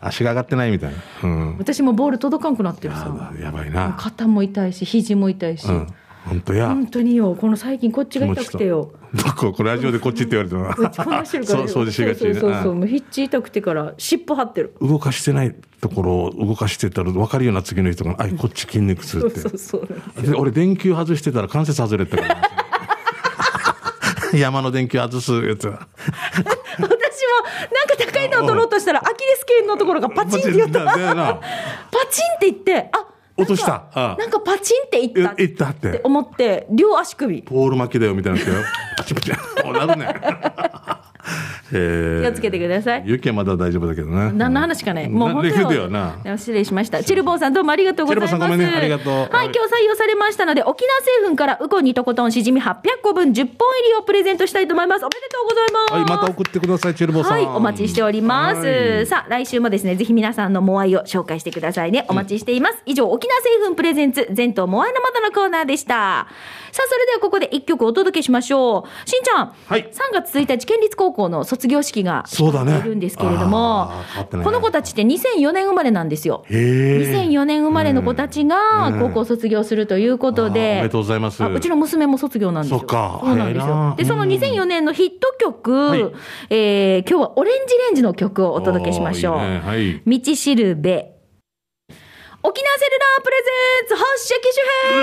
[0.00, 0.96] 足が上がってないみたいな。
[1.22, 1.58] うん。
[1.58, 3.32] 私もボール届かんくなってるさ。
[3.32, 3.96] あやばいな。
[3.98, 5.66] 肩も痛いし、肘も痛いし。
[5.68, 5.86] うん。
[6.28, 6.68] 本当や。
[6.68, 8.92] 本当によ、この最近こっちが痛くてよ。
[9.14, 10.74] どここれラジオでこっちって言われてるな。
[10.74, 11.68] こっちこんなしてるから。
[11.68, 12.72] そう掃除しがちそうそうそうそう。
[12.72, 14.74] うんもうヒッチ痛くてから尻尾張ってる。
[14.80, 19.40] 動かしてないところを動かしてたら分かるような次の人が、あい、こっち筋肉痛って。
[19.40, 20.22] そうそうそう。
[20.22, 22.50] で俺電球外してたら関節外れてたから。
[24.38, 25.88] 山の電球外すやつは。
[26.76, 30.84] 私もなんか高いのを取ろうとしたらアキレス腱のところがパチンって言った。
[30.84, 31.40] パ。
[32.10, 33.07] チンって言って、あ
[33.38, 34.16] 落とした。
[34.18, 36.00] なんかパチンって言ったえいったっってて。
[36.02, 37.42] 思って、両足首。
[37.42, 38.56] ポール巻きだよみたいなってよ。
[38.96, 39.32] パチパチ。
[39.64, 40.14] おなるね。
[41.72, 43.02] え気をつけてください。
[43.04, 44.32] 雪はまだ大丈夫だけどね。
[44.32, 45.08] 何の話かね。
[45.08, 46.16] もう本当よな。
[46.36, 47.02] 失礼しました。
[47.02, 48.30] チルボーさんどうもありがとうございます。
[48.30, 55.04] チルボーさんごめんねありがとうはい、はい今日採用されましたので、沖縄製粉からウコンにとことんしじみ800個分10本入りをプレゼントしたいと思います。
[55.04, 55.92] おめでとうございます。
[55.92, 57.32] はい、また送ってください、チェルボさん。
[57.32, 58.60] はい、お待ちしております。
[58.60, 62.04] はいさあ、来週もですね、ぜひ皆さんのモアイを紹介してくださいね。
[62.08, 62.82] お待ちしています。
[62.86, 66.26] 以上、沖縄製粉プレゼンツ、全島モアイの窓のコーナーでした。
[66.72, 69.08] さあ、それではここで一曲お届けしましょう。
[69.08, 73.90] しんちゃん、はい3月1日、県立高校の卒業式がそうだねいるんですけれども、
[74.32, 76.44] ねこの子たちって2004年生まれなんですよ。
[76.48, 77.28] へえ。
[77.28, 82.80] 2004年生まれの子たちが高校卒業するということで、あーおめでとうございますあうちの娘も卒業なんですよ。
[82.80, 83.94] そそうなんですよ。
[83.96, 86.00] で、その2004年のヒット曲、はい
[86.50, 89.38] えー今日はオレンジレンジの曲をお届けしましょう。
[89.38, 90.02] いいねはい。
[90.06, 91.18] 道しるべ。
[92.40, 93.50] 沖縄セルラープレゼ
[93.84, 95.02] ンツ発射機種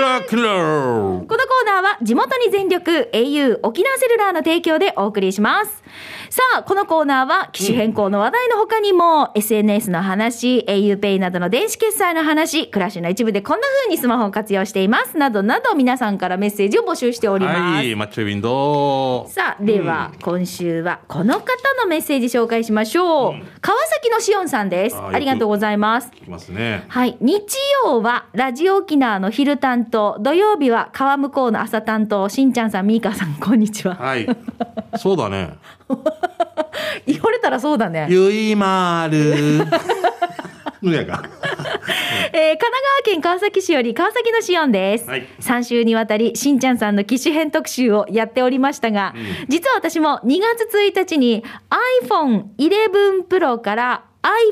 [1.28, 5.84] このコーナーは地元に全力 au 沖縄セルラーの提供でお送りします。
[6.30, 15.16] さあ、このコーナーは機種変更の話題の他にも、SNS の話、auPay などの電子決済の話、暮らしの一部でこんな風にスマホを活用しています。
[15.16, 17.60] などなど皆さんからメッセージを募集しております。
[17.60, 19.30] はい、マッチョウィンドウ。
[19.30, 21.44] さあ、では、今週はこの方
[21.80, 23.34] のメッセージ紹介しましょう。
[23.60, 24.96] 川崎のしおんさんです。
[24.96, 26.10] あありがとうございます。
[26.26, 26.84] ますね。
[26.88, 27.16] はい。
[27.20, 33.94] 日曜はラジオ沖縄の昼担当、土曜日は川向こうの朝担当、しんちゃんさん、みーかさん、こんにちは。
[33.94, 34.26] はい。
[34.96, 35.54] そうだね。
[37.06, 38.06] 言われたらそうだね。
[38.10, 39.64] ゆいまる。
[40.82, 41.22] ぬやか。
[42.32, 45.08] えー神奈川県川崎市より川崎のしおんです。
[45.08, 49.14] はい3週にわたり、しんちゃんさんの機種編特集をやっておりましたが、
[49.48, 51.44] 実は私も2月1日に
[52.02, 54.02] iPhone 11 Pro から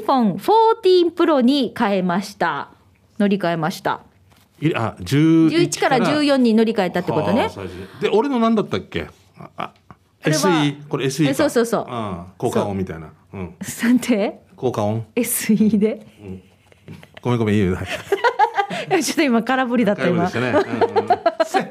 [0.06, 2.68] iPhone 14 Pro に変えました。
[3.18, 4.00] 乗り換えました。
[4.60, 7.50] いあ、11 11から14に乗り換えたってことね
[8.00, 9.08] で、俺の何だったっけ？
[9.56, 9.72] あ、
[10.24, 10.88] あこれは SE?
[10.88, 11.30] これ SE か。
[11.30, 13.12] えそうそうそうあ効果音みたいな。
[13.32, 13.54] うん。
[13.82, 16.06] なんて効果音 ?SE で？
[17.20, 17.74] ごめんごめん、いいよ。
[17.74, 17.86] はい
[19.02, 20.32] ちょっと今空振りだった今し。
[20.32, 20.48] たね。
[20.48, 20.64] うんうん
[21.44, 21.68] せ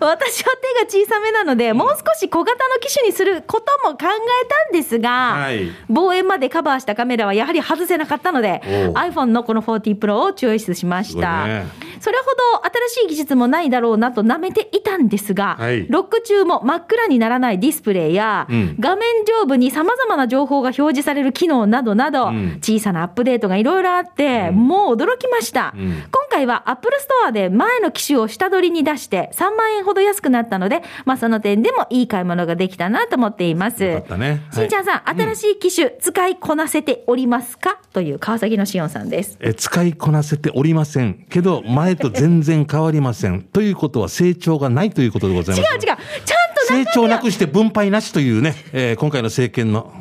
[0.00, 0.56] 私は
[0.88, 11.46] 手が小さめなので、もう少し小型の機種にすることも考えたんですが、はい望遠までカバーしたカメラはやはり外せなかったので、おう iPhone のこの40 Pro をチョイスしましすごいた。
[11.46, 11.66] ね
[12.04, 12.24] それほ
[12.60, 15.86] ど新しい技術もないだろうなと舐めていたんですが、はい。
[15.88, 18.76] ロック中も真っ暗にならないディスプレイや、うん。
[18.78, 22.58] 画面上部に様々な情報が表示される機能などなど、うん。
[22.60, 25.72] 小さなアップデートがいろいろあって、もう驚きました。
[25.74, 25.82] うん。
[25.82, 26.92] 今回は Apple
[27.24, 33.84] Store で前の機種を下取りに出して3万円ほど安くなったので、まあその点でもいい買い物ができたなと思っています。
[33.84, 34.42] よかったね。
[34.52, 34.64] はい。
[34.64, 37.78] しんちゃんさん、新しい機種使いこなせておりますか？
[37.92, 39.36] という川崎のしおんさんです。
[39.40, 41.24] え使いこなせておりません。
[41.30, 43.42] けど前と全然変わりません。
[43.52, 45.72] ということは成長がないということでございます。
[45.72, 45.80] 違う違う。
[45.84, 46.04] ちゃんと
[46.66, 49.92] 成長なくして分配なしというね、えー今回の政権の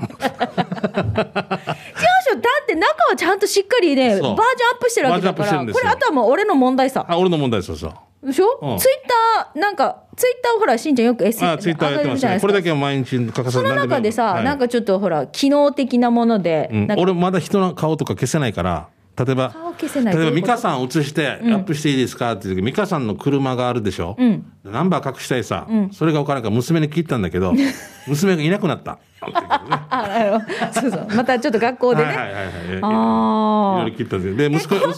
[2.73, 7.05] って中はちゃんとしっかりね、バージョンアそうップしてるわけだから、これあとはもう俺の問題さ。
[7.07, 7.93] あ俺の問題ですそう。
[8.25, 8.77] でしょ、うん。
[8.77, 12.39] ツイッター、なんか、ツイッターをほら、しんちゃんよく S あツイッターやってますね。
[12.39, 16.87] これだけは毎日欠かさその中でさ、なんか、かちょっとほら、機能的なもので、うん。
[16.97, 24.17] 俺まだ人の顔とか消せないから例えば例えば美香さん映してアップしていいですかって言う時美香さんの車があるでしょ、
[24.63, 27.53] ナンバー隠したいさ、それが分からんから娘に聞いたんだけど
[28.07, 28.97] 娘がいなくなった。
[29.21, 30.41] あ
[30.73, 32.07] そうそう、またちょっと学校でね。
[32.07, 32.45] はいはいはいはい。
[32.45, 33.85] あいろいあろ。
[33.95, 34.35] 聞いたんですよ。
[34.35, 34.97] で息子この機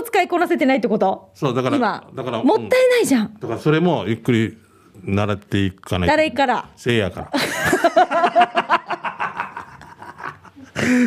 [0.00, 1.30] も使いこなせてないってこと？
[1.34, 2.04] そうだから今。
[2.14, 3.34] だからもったいないじゃん。
[3.40, 4.56] だからそれもゆっくり
[5.04, 6.16] 習っていかないと。
[6.16, 6.68] 誰から？
[6.76, 8.90] せいやから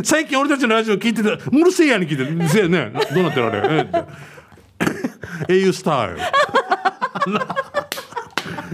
[0.04, 2.92] 最近俺たちのラジオ聞いてたうるせえやに聞いてるせえね。
[3.14, 3.78] どうなってるあれ？
[3.78, 3.82] え？
[3.82, 4.04] って。
[5.54, 6.18] 英雄スタイル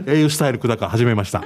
[0.05, 1.39] 英雄スタイル久高始めました。
[1.39, 1.43] う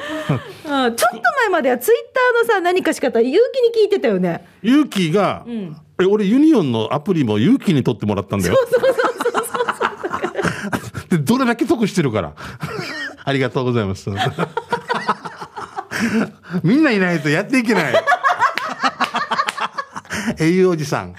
[0.89, 4.45] んちょっと前まではツイッターのさ、何かし方、勇気に聞いてたよね。
[4.63, 8.57] 勇気が、え俺ユニオンのアプリも勇気に取ってもらったんだよ。
[11.09, 12.33] でどれだけ得してるから。
[13.25, 14.09] ありがとうございます。
[16.63, 17.93] みんないないとやっていけない
[20.39, 21.15] 英雄おじさん。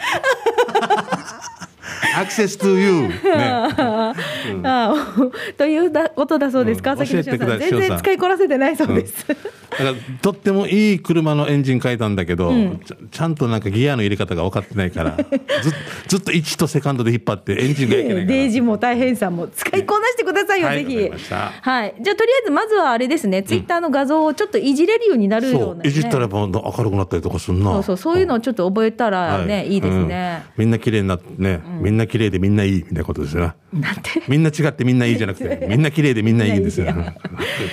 [2.17, 3.15] アクセス you ね。
[3.43, 4.15] あ
[4.63, 4.95] あ
[5.59, 6.79] というだことだそうです。
[6.79, 6.83] うん。
[6.85, 7.59] 川崎のしおんさん。
[7.59, 9.27] 全然使いこなせてないそうです。
[9.27, 9.51] だから
[10.23, 12.53] とってもいい車のエンジン変えたんだけど、
[12.85, 15.17] ちゃちゃんとなんかギアの入れ方が分かってないから
[15.63, 15.71] ず
[16.09, 20.97] ずっと1とセカンドで引っ張ってエンジンがいけないから デージも大変さんも使いこなしてくださいよ、はいぜひ。
[20.97, 21.95] はい。
[22.01, 25.91] じゃあ、とりあえず、まずはあれですね、ツイッターの画像をちょっといじれるようになるよそうう、な、ね。
[25.91, 27.73] いじったらやっぱ明るくなったりとかすんな。
[27.73, 30.43] そうそう、そういうのをちょっと覚えたらね、、はいいですね。
[30.59, 33.53] うんみんな綺麗になってね、みんな綺麗でみんないいみたいなことですよね。
[33.73, 34.23] なんて？
[34.29, 36.85] みんな違ってみんないいじゃなくて、 みんな綺麗でみんないいんですよ。
[36.85, 36.95] いや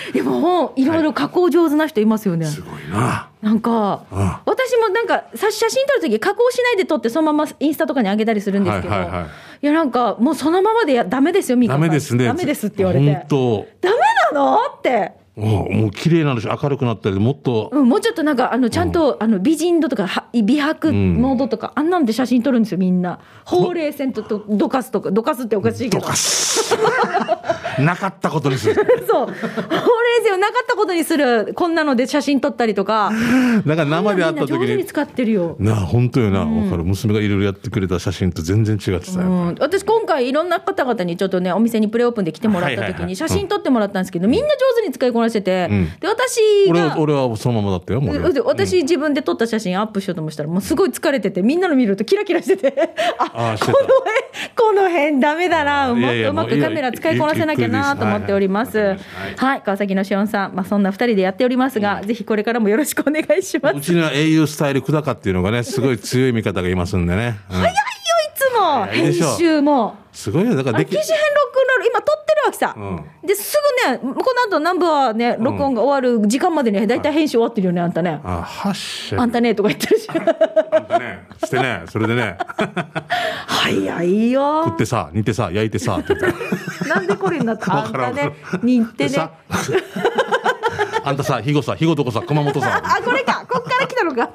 [0.09, 2.45] いでも、いろいろ加工上手な人いますよね。
[2.45, 3.30] すごいな。
[3.41, 9.27] なんか、あ私もなんかさ写真撮るとき加工しないで撮ってそのままインスタとかに上げたりするんですけど、はいいはいは
[9.62, 12.25] いやなんかもうそのままでやダメですよミカさんダメですね。
[12.25, 13.97] ダメですって言われて本ダメ
[14.34, 15.20] なのって、当。
[15.41, 26.77] もう綺麗なのし明るくなったりもっと、うん、もうちょっとなんかあのちゃんと、あの美人度とかは美白モードとか、あんなんで写真撮るんですよみんなほうれい線ととどかすとかどかすっておかしいけどとかす。
[27.80, 28.75] なかったことにする。
[29.08, 33.12] そうほうれい線をなかったことにするこんなので写真撮ったりとか
[33.65, 34.86] だから生で会った時にに。
[34.86, 36.39] 使ってるよなあ、本当よな。
[36.39, 36.84] わかる。
[36.84, 39.27] 娘がいろいろやってくれた写真と全然違ってたよ。
[39.27, 45.86] うん、私今回いろんな方々にちょっとねお店にプレオープンで来てもらった時に写真撮ってもらったんですけど、みんな上手に使いこなしてて、ん。
[46.00, 48.02] で私が俺は、俺はそのままだったよ、
[48.45, 52.95] 私自分で撮った写真アップしようと思したらもうすごい疲れててみんなの見るとキラキラしてて。
[53.17, 54.21] あ あこの辺
[54.56, 58.95] この辺ダメだなうまもういいよくカメラ使いこなせなきゃなと思っております。
[59.38, 59.62] はい。
[59.62, 63.78] 川崎のしおんさん、まあ、そんな二人でやっておりますが、ぜひこれからもよろしくお願いします。
[63.78, 67.38] うちには英雄スタイル久高っていうのがね、すごい強い味方がいますんでね。
[67.50, 67.58] うん。
[67.58, 67.90] 早い
[68.41, 69.95] つも編集も。
[70.12, 70.56] すごいよ。
[70.56, 72.75] だからできあの機、種編ロックンロール今撮ってるわけさ、
[73.23, 74.08] うですぐねこ
[74.49, 79.21] の後南部はね録音が終わる時間までね大体編集終わってるよねあんたね、あ、はっしゃ。
[79.21, 80.10] あんたねとか言ってるし。
[80.10, 82.38] あんたね、してね、それでね、
[83.47, 84.63] 早いよ。
[84.65, 86.36] 食ってさ、煮てさ、焼いてさ、って言って。
[86.89, 87.89] なんでこれになったあ ん。
[87.89, 89.30] んたね似てね
[91.03, 92.81] あんたさ、肥後さ、肥後どこさ、熊本さ。
[92.84, 93.45] あこれか。
[93.49, 94.29] こっから来たのか、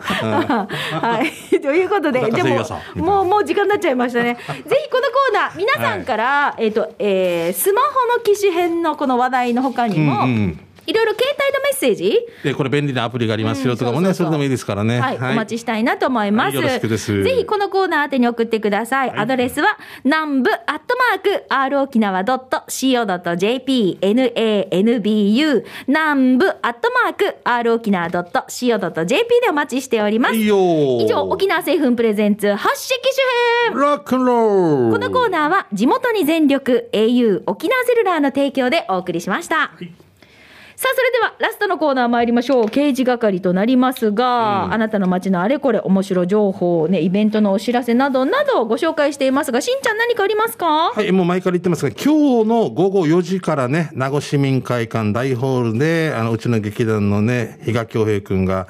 [1.00, 1.30] はい。
[1.60, 2.58] ということでお腹で
[2.96, 4.36] ももうもう時間になっちゃいましたね。
[4.66, 15.00] ぜひこのコーナー皆さんから、えっ、と、えースマホの機種編のこの話題の他にも、うんうんいろいろ携帯のメッセージ、で、これ便利なアプリがありますよとかもね、それでもいいですからね。
[15.00, 16.56] はい、お待ちしたいなと思います。
[16.56, 17.22] はいよろしくです。
[17.22, 19.10] ぜひこのコーナー宛てに送ってください。
[19.10, 30.36] アドレスは、南部アットマーク、r 沖縄 .co.jp、nanbu、南部アットマーク、r 沖縄 .co.jp でお待ちしております。
[30.36, 34.92] 以上、沖縄製粉プレゼンツ、発色主編ロックンロール。
[34.92, 39.72] このコーナーは地元に全力 au 沖縄セルラーの提供でお送りしました。
[40.76, 42.68] さあ、それではラストのコーナー参りましょう。
[42.68, 50.90] 刑事係となりますが、あなたの街のあれこれ面白情報、ね、イベントのお知らせなどなどをご紹介していますが、しんちゃん何かありますか？
[50.90, 58.66] はい、もう前から言ってますが、今日の午後4時からね、名護市民会館大ホールで、あの、うちの劇団のね、比嘉京平君が、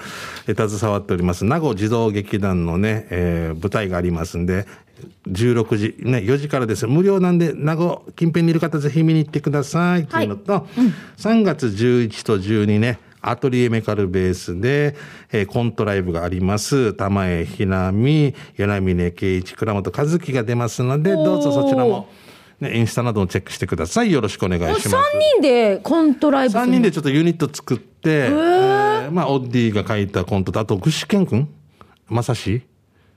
[0.46, 4.66] えー携わっております、名護児童劇団のね、えー舞台がありますんで、
[5.28, 6.86] 16時、ね、4時からです。
[6.86, 10.06] 無料なんで、名護近辺にいる方ぜひ見に行ってください。
[10.06, 10.66] というのと、
[11.18, 14.94] 3月11と12ね、アトリエメカルベースで、
[15.32, 16.92] えーコントライブがあります。
[16.94, 22.08] 玉江ひなみ、柳峰圭一、倉本和樹が出ますので、どうぞそちらも、
[22.60, 24.12] ね、インスタなどをチェックしてください。
[24.12, 24.96] よろしくお願いします。
[24.96, 24.98] 3
[25.34, 31.48] 人でコントライブする3人でちょっとユニット作って、えーまあ、オッディが書いたコントと、あと、具志堅くん？
[32.08, 32.62] まさし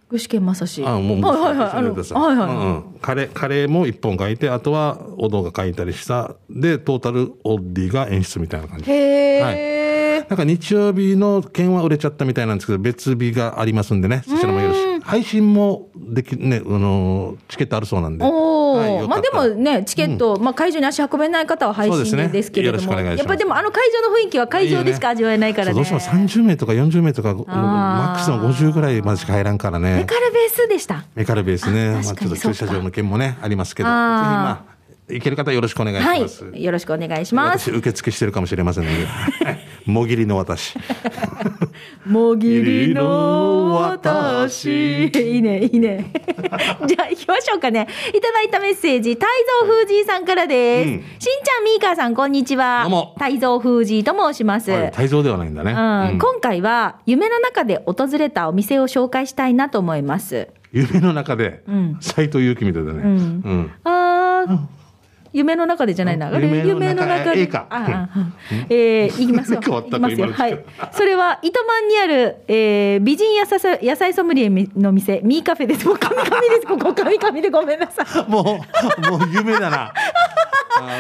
[0.10, 0.84] 具志堅正史。
[0.86, 1.70] あもう、はいはいはい。
[1.70, 2.50] あはいはい。
[2.50, 6.36] うんうんカレー、カレーも一本書いて、あとは、お堂が書いたりした。
[6.50, 8.92] で、トータルオッディが演出みたいな感じ。
[8.92, 10.26] へはいえ。
[10.28, 14.69] なんか日曜日の券は売れちゃったみたいなんですけど、別日がありますんでね、そちらもよ。
[15.10, 18.24] 配信もでき、ね、あの、チケットあるそうなんで。
[18.24, 25.74] おはいお、まあでもね、チケット、まあ会場に足運べない方は配信ですけれども、よろしくお願いしますやっぱりでもあの会場の雰囲気は会場でしか味わえないからね。
[25.74, 29.96] どうしても30名とか40名とか、マックスの50ぐらいまでしか入らんからね。
[29.96, 31.06] メカルベースでした。
[31.16, 31.94] メカルベースね。
[31.94, 34.80] まあちょっと駐車場の件もね、ありますけど、ぜひまあ、
[35.12, 36.46] 行ける方よろしくお願いしはます。
[36.54, 36.64] い。
[36.64, 37.72] よろしくお願いします。
[37.72, 39.08] 私、受付してるかもしれませんので。
[39.80, 40.78] はいもぎりの私。
[42.06, 45.08] もぎりの私。
[45.08, 46.12] いいね、いいね。
[46.88, 47.88] じゃあ行きましょうかね。
[48.14, 49.26] いただいたメッセージ、太
[49.62, 50.88] 蔵風神さんからです。
[50.88, 52.82] うんしんちゃん、みーかーさん、こんにちは。
[52.84, 54.72] どうも太蔵風神と申します。
[54.72, 55.72] はい泰造ではないんだね。
[55.72, 60.50] うんうん今回は夢の中で訪れたお店を紹介したいなと思います。
[60.72, 61.64] 夢の中で？
[61.72, 63.00] ん、斎藤佑樹みたいだね。
[63.04, 63.42] うん。
[63.46, 63.79] あー、
[65.34, 66.28] 夢の中でじゃないな。
[66.28, 67.58] あれ夢の中夢で。
[67.58, 68.10] ああ
[68.70, 69.60] えー、いきますよ。
[69.64, 70.32] 変わますよ。
[70.32, 70.66] はい。
[70.92, 75.86] それは、糸満にある、えー、美人野菜野菜ソムリエの店、ミーカフェです。
[75.88, 76.68] もう神々です。
[76.68, 78.06] ここ、神々でごめんなさい。
[78.30, 79.94] もう、もう夢だな。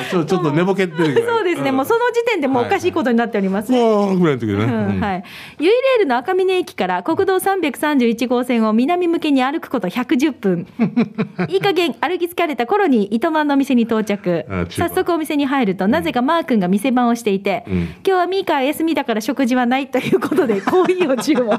[0.09, 1.71] ちょちょっと寝ぼけってるそうですね。
[1.71, 3.71] もうその時点でもうおかしいことになっております。
[3.71, 4.63] もう、ぐらいの時でね。
[4.65, 5.23] うんうんはい。
[5.59, 10.67] ユイレールの赤峰駅から国道331号線を南向けに歩くこと110分。
[11.49, 21.49] いい加減歩き疲れた頃に糸満の店に到着早速お店に入ると、なぜかマー君が店番をしていて、うん今日はミーカー休みだから食事はないということで、コーヒーを注文。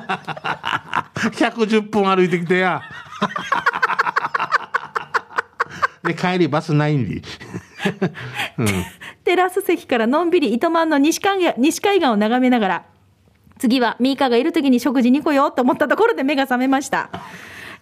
[1.15, 2.83] 110分歩いてきてや。
[6.03, 7.23] で、帰りバスないんで。
[9.25, 12.85] テラス席からのんびり糸満の西海岸西海岸を眺めながら、
[13.59, 17.11] 次はミーカがいる時に食事に来ようと思ったところで目が覚めました。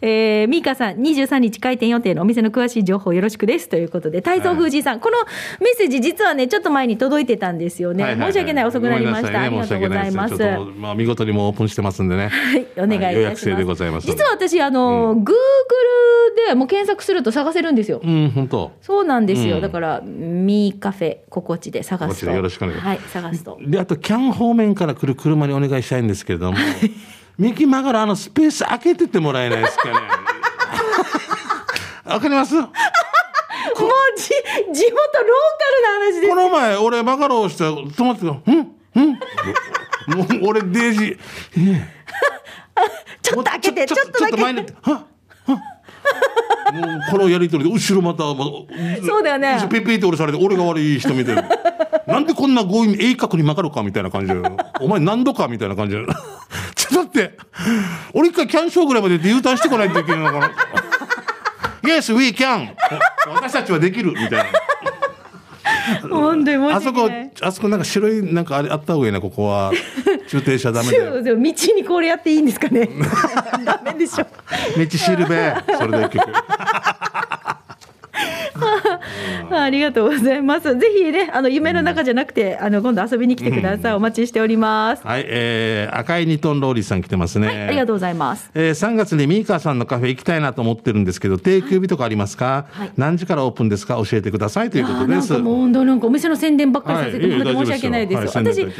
[0.01, 3.69] えー、ミーカさん、23日開店予定のお店の詳しい情報よろしくです。
[3.69, 5.17] ということで、太蔵風神さん、この
[5.61, 8.05] メッセージ実はね、ちょっと前に届いてたんですよね。
[8.05, 9.41] はいはいはい申し訳ない、遅くなりました。
[9.41, 10.37] ありがとうございます。
[10.77, 12.29] まあ、見事にもうオープンしてますんでね。
[12.29, 13.17] はい、お願いいたします。
[13.17, 15.33] 予約制でございます実は私、あの、Google
[16.49, 18.01] でもう検索すると探せるんですよ。
[18.05, 18.73] うん、本当。
[18.83, 19.57] そうなんですよ。
[19.57, 22.31] うんだから、ミーカフェ、心地で探すと。
[22.31, 23.59] よろしくお願いしますはい、探すと。
[23.61, 26.59] で、あと、キャン方面から来る車にお願いしたいんですけれども、
[27.39, 29.95] 右曲がるあのスペース開けててもらえないですかね？
[32.05, 32.55] わかります？
[32.61, 32.69] こ
[33.83, 34.39] もうじ、地元
[34.73, 36.35] ローカルな話です。
[36.35, 38.27] の前、俺曲がろうして、止まってた。
[38.29, 38.75] うん？
[38.97, 39.13] うん？
[39.13, 41.19] もう俺、デージ、
[41.59, 41.89] え
[43.23, 44.19] ちょっと開けて、ちょっとだけ。
[44.19, 44.93] ちょっと前に、は？
[44.93, 45.05] は？
[46.73, 49.57] もうこのやりとりで後ろまた、もうそうだよね。
[49.71, 51.43] ピッピーって俺されて俺が悪い人見てる。
[52.07, 54.41] なんでこんな強引に鋭角に曲がるかみたいな感じで
[54.81, 56.05] お前何度かみたいな感じで
[56.75, 57.39] ちょっと待って。
[58.15, 60.51] 俺一回キャンショーぐらいまで U ターンしてこないといけないのかな。
[61.83, 62.75] Yes, we can!
[63.27, 64.13] 私たちはできる。
[64.13, 64.45] みたいな。
[66.11, 69.73] 本当にあそこあそこなんか白いなんかあれあった方がいいな、ここは。
[70.29, 71.31] 駐停車ダメそうで。
[71.31, 72.89] そう道にこれやっていいんですかね。
[73.65, 74.27] ダメでしょ。
[74.77, 75.55] 道しるべ。
[75.79, 76.33] それで結局。
[79.51, 80.77] ありがとうございます。
[80.79, 83.95] ぜひね、あの夢の中じゃなくて、あの今度遊びに来てください。
[83.95, 85.07] お待ちしております。
[85.07, 87.67] はい、えー、赤いニトンローリーさん来てますね。
[87.69, 88.51] ありがとうございます。
[88.55, 93.95] えー、3月にミーカーさんのカフェ行きたいなと思ってるんですけど、定休日とかありますか、はい何時からオープンですか？
[94.05, 95.35] 教えてくださいということです。
[95.35, 98.31] あーなんかもうなんかお店の宣伝ばっかりさせてもらってはい申し訳ないですよ。
[98.35, 98.71] 私、ちょっ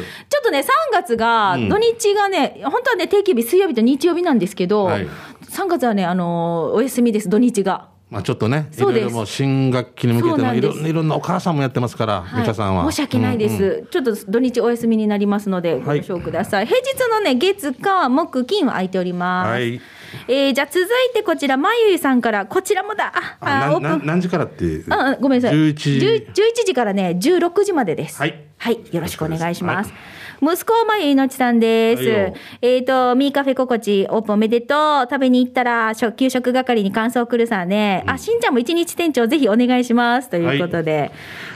[0.43, 5.07] とね、3月が土日がね、本当はね、定休日水曜日と日曜日なんですけど、はい
[5.49, 7.87] 3月はね、あのーお休みです、土日が。
[8.09, 12.91] まあちょっとね、いろいろもう新学期に向けてのいろんないろんなお母さんもやってますから、はい美香さんは。
[12.91, 16.65] 申し訳ないです、ちょっと土日お休みになりますので、ごはい了承ください。
[16.65, 19.49] 平日のね、月、火、木、金は空いております。
[19.49, 19.79] はい
[20.27, 23.99] えーじゃあ続いてこちら、まゆゆさんから、こちらもだ、あ、あオープン。
[23.99, 24.85] な何時からっていう。
[24.89, 25.57] あごめんなさい。
[25.57, 26.33] 11 10 11
[26.65, 28.17] 時からね、16時までです。
[28.17, 28.43] はい。
[28.57, 28.79] はい。
[28.91, 29.93] よろしくお願いします。
[30.41, 32.03] 息子はまゆいのちさんです。
[32.03, 35.07] はいよえっ、と、ミーカフェ心地オープンおめでとう。
[35.09, 38.03] 食べに行ったら、食給食係に感想来るさね。
[38.07, 40.29] あ、しんちゃんも一日店長ぜひお願いします。
[40.29, 41.11] ということで。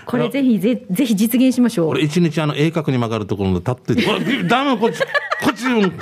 [0.05, 1.89] これぜひぜ、ぜひ実現しましょう。
[1.89, 4.03] 俺一日あの鋭角に曲がるところに立ってて、
[4.43, 5.07] ダメこっち、こ
[5.51, 5.99] っち、うん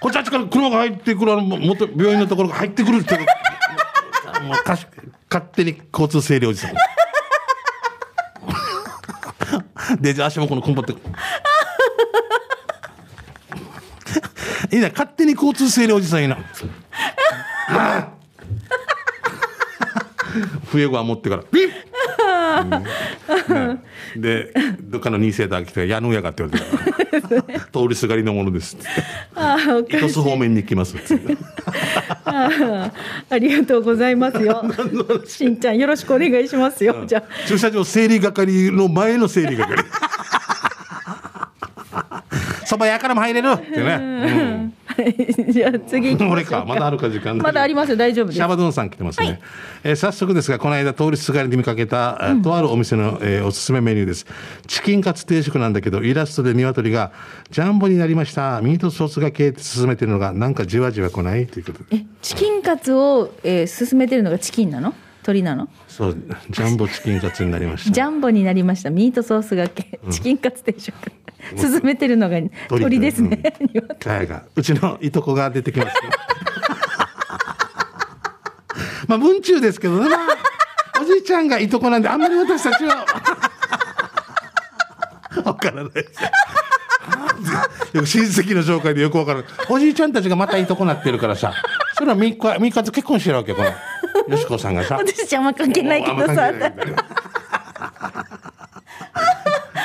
[0.00, 3.18] こっちあっちから車が入ってくる、あの、もっと病院のところが入ってくるって。
[4.42, 4.86] もうかし
[5.30, 6.74] 勝手に交通整理おじさん。
[10.00, 10.94] で、じゃあ足もこのこんばって。
[14.72, 16.36] いいね、勝手に交通整理おじさんいいな。
[17.70, 18.08] ああ
[20.66, 21.74] 冬子は持ってから、ピッね
[24.16, 26.62] で、どっかの2世代来て、やぬやがって言われ
[27.50, 28.86] て、通りすがりのものですって。
[29.96, 31.18] 糸巣方面に行きますって。
[32.24, 32.92] あー
[33.30, 34.62] ありがとうございますよ。
[35.26, 37.04] しんちゃんよろしくお願いしますよ。
[37.06, 37.22] じゃあ。
[37.46, 39.82] 駐車場整理係の前の整理係。
[42.78, 43.48] そば屋からも入れる。
[43.52, 44.72] ってね。
[44.86, 48.36] はいじゃあ次行きうん、ましょう俺か、まだあるか時間まだありますよ、大丈夫です。
[48.36, 48.48] シャ。
[48.48, 49.40] バドゥンさん来てますね、
[49.84, 54.26] えー早速ですがこの間通りすがりで見かけた、えーとあるお店の、えーおすすめメニューです。
[54.66, 57.12] チキンカツ定食なんだけどイラストで鶏が
[57.50, 58.60] ジャンボになりました。
[58.60, 61.46] ミートソースがけって進めてるのがなんかじわじわ来ない？
[61.46, 61.96] ということで。
[61.96, 64.94] え、チキンカツを、えー進めてるのがチキンなの？
[65.22, 65.68] 鳥なの？
[65.98, 66.16] そう
[66.50, 67.90] ジャンボチキンカツになりました。
[67.90, 68.90] ジャンボになりました。
[68.90, 70.94] ミートソースがけ、チキンカツ定食。
[71.56, 72.38] 進めてるのが
[72.68, 73.42] 鳥ですね。
[74.54, 76.02] うちのいとこが出てきますよ。
[79.08, 80.20] まあ文中ですけどね、まあ、
[81.02, 83.04] おじいちゃんがいとこなんであんまり私たちは。
[85.44, 85.84] わからない
[87.92, 89.48] よく親戚の紹介でよくわからない。
[89.68, 91.52] おじいちゃんたちがまたいとこなってるからさ。
[91.94, 93.72] それはみっかみっかつ結婚してるわけこの
[94.28, 96.52] よしこさんがさ私じゃあんま関係ないけどさ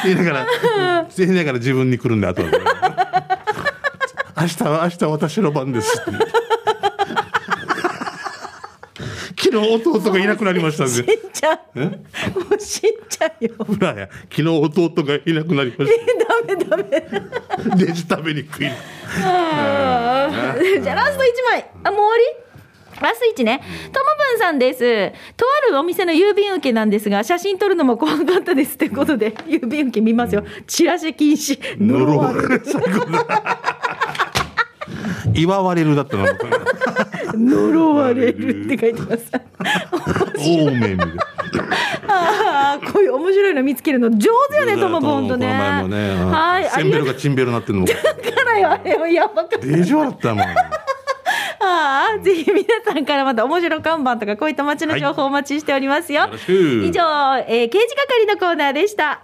[0.04, 0.48] 言いながら、
[1.16, 2.50] 言いながら自分に来るんで、あとは。
[4.42, 5.96] 明日は、明日は私の番です。
[9.38, 11.18] 昨日弟がいなくなりましたんで。
[11.32, 11.60] ちゃん。
[11.76, 11.92] えも
[12.56, 13.54] う死んじゃうよ。
[14.30, 15.92] 昨日弟がいなくなりまし
[16.28, 16.84] ダメダメ。
[17.70, 17.76] た。
[17.78, 18.68] デジ食べにくい。
[18.68, 21.66] じゃあラスト1枚。
[21.84, 22.24] あ、もう終わり？
[23.02, 23.62] ラスト1ね。
[23.92, 24.80] ともぶんさんです。
[25.36, 28.78] とあるお店の郵便受けなんですが、写真撮るのも怖かったです。
[28.78, 30.44] ということで、郵便受け見ますよ。
[30.68, 31.60] チラシ禁止。
[31.80, 32.62] 呪われる。
[35.34, 36.26] 祝われるだったの。
[37.34, 39.32] 呪われるって書いてます。
[40.38, 41.02] 多めに。
[42.08, 45.48] ああ、こういう面白いの見つけるの上手よね、ともぶん、とね。
[45.48, 47.88] はい、あセンベりがチンベルになってるのも。
[47.88, 48.02] だか
[48.46, 49.58] らよ、あれはやばかった。
[49.58, 50.46] デジ笑ったもん。
[51.64, 56.24] ああ、ぜひ皆さんからまた面白看板とかこういった街の情報をお待ちしておりますよ。
[56.24, 57.02] よろしく以上、
[57.48, 59.24] えー刑事係のコーナーでした。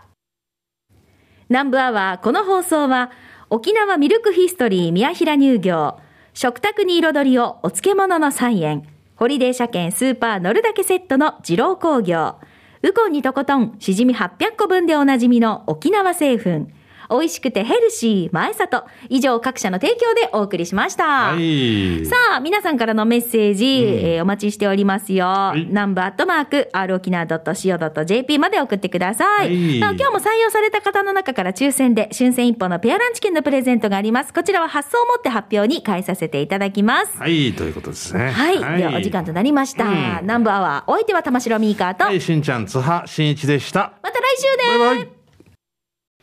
[1.50, 3.12] 南部アワー、この放送は、
[3.50, 5.98] 沖縄ミルクヒストリー宮平乳業、
[6.34, 12.36] 食卓に彩りをお漬物の菜園、ホリデー車検スーパー乗るだけセットの二郎工業、
[12.84, 16.68] ウコンにとことん、しじみ800個分でおなじみの沖縄製粉、
[17.10, 18.84] 美味しくてヘルシー、前里。
[19.10, 21.34] 以上、各社の提供でお送りしました。
[21.34, 22.06] はい。
[22.06, 25.54] さあ、皆さんからのメッセージ、えーお待ちしておりますよ。
[25.56, 29.48] いナンバーアットマーク、r 沖縄 .co.jp まで送ってください。
[29.48, 34.34] はいなお今日も採用された方の中から抽選で、春戦一歩のペアランチ券のプレゼントがあります。
[34.34, 37.18] こちらは発送をもって発表に代えさせていただきます。
[37.18, 38.32] はい、ということですね。
[38.32, 38.78] はい。
[38.78, 39.86] では、お時間となりました。
[39.86, 43.94] うん南部アワー、お相手は玉城ミーカーと、はい、しんちゃん、津波しんいちでした。
[44.04, 44.80] また来週です。
[44.80, 45.19] バイバイ。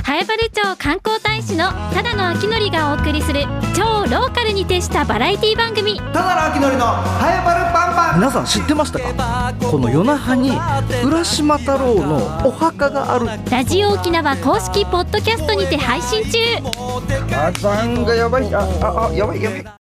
[0.06, 3.42] 南原町観光大使のただの秋のりがお送りする
[3.74, 5.98] 超ローカルに徹したバラエティ番組。
[5.98, 8.20] ただの秋のりのハエバルパンパン。
[8.20, 9.52] 皆さん知ってましたか？
[9.68, 10.52] この夜那覇に
[11.04, 13.26] 浦島太郎のお墓がある。
[13.50, 16.38] ラジオ沖縄公式ポッドキャストにて配信中。
[17.28, 18.54] 火山がやばい。
[18.54, 19.76] あああやばいやばい